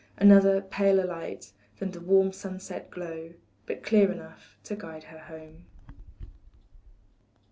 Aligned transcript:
Another, 0.17 0.61
paler 0.61 1.05
light, 1.05 1.51
than 1.77 1.91
the 1.91 1.99
warm 2.01 2.31
sunset 2.33 2.89
glow, 2.89 3.33
But 3.67 3.83
clear 3.83 4.11
enough 4.11 4.57
to 4.63 4.75
guide 4.75 5.03
her 5.03 5.19
home. 5.19 5.65